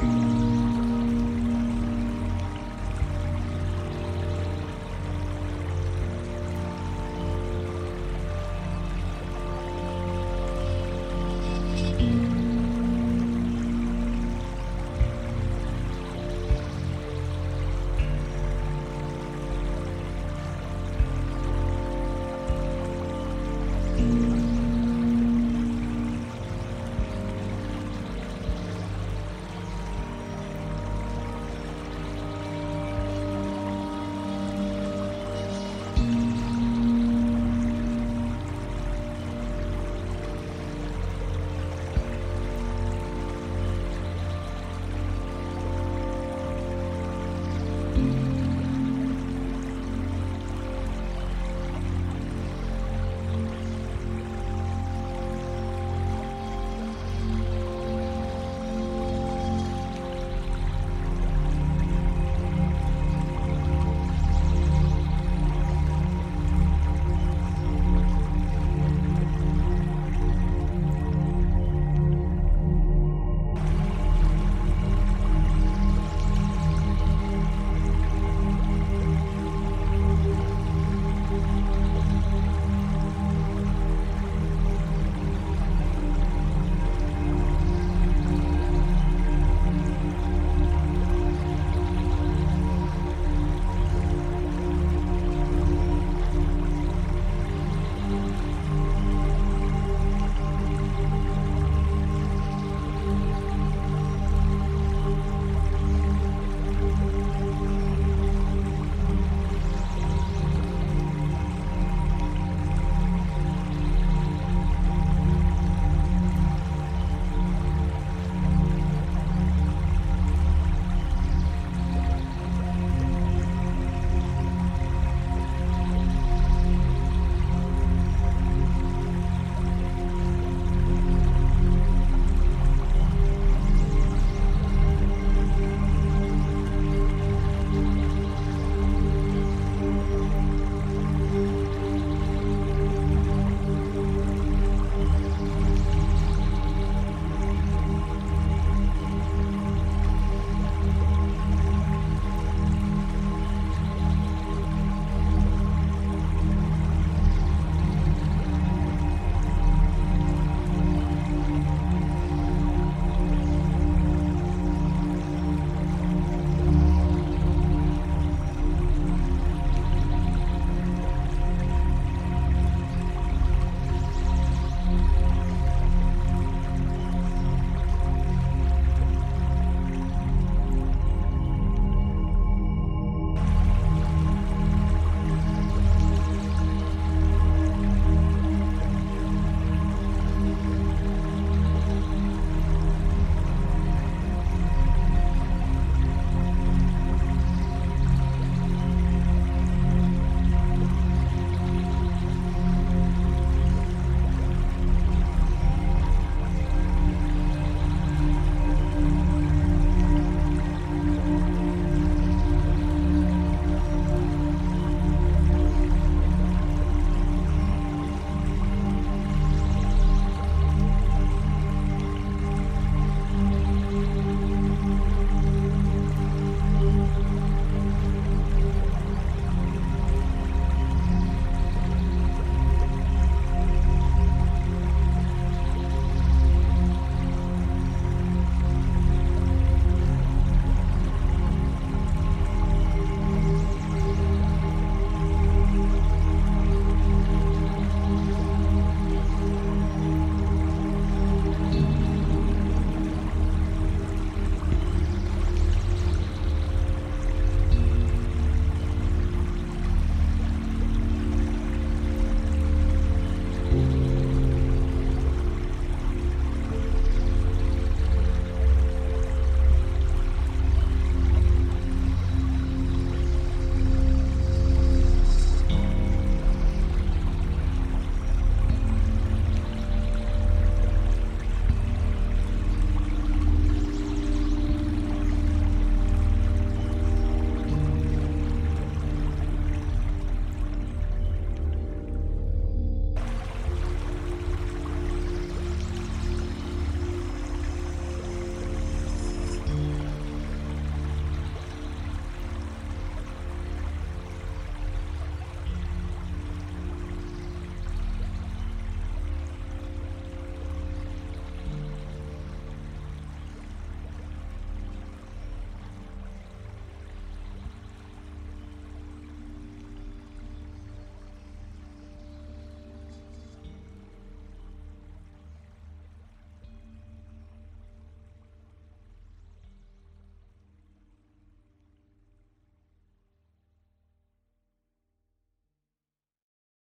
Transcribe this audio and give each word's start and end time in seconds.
Música 0.00 0.47